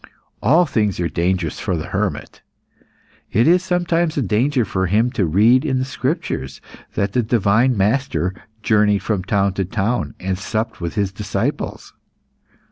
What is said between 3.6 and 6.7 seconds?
sometimes a danger for him to read in the Scriptures